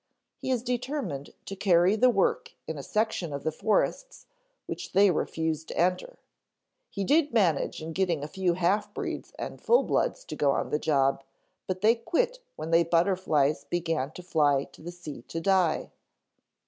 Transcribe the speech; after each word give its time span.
He 0.39 0.49
is 0.49 0.63
determined 0.63 1.31
to 1.45 1.55
carry 1.55 1.95
the 1.95 2.09
work 2.09 2.53
in 2.65 2.75
a 2.75 2.81
section 2.81 3.31
of 3.31 3.43
the 3.43 3.51
forests 3.51 4.25
which 4.65 4.93
they 4.93 5.11
refuse 5.11 5.63
to 5.65 5.77
enter. 5.77 6.17
He 6.89 7.03
did 7.03 7.35
manage 7.35 7.83
in 7.83 7.93
getting 7.93 8.23
a 8.23 8.27
few 8.27 8.55
half 8.55 8.91
breeds 8.95 9.31
and 9.37 9.61
full 9.61 9.83
bloods 9.83 10.25
to 10.25 10.35
go 10.35 10.53
on 10.53 10.71
the 10.71 10.79
job, 10.79 11.23
but 11.67 11.81
they 11.81 11.93
quit 11.93 12.39
when 12.55 12.71
the 12.71 12.81
butterflies 12.83 13.65
began 13.65 14.09
to 14.13 14.23
fly 14.23 14.63
to 14.71 14.81
the 14.81 14.91
sea 14.91 15.21
to 15.27 15.39
die. 15.39 15.91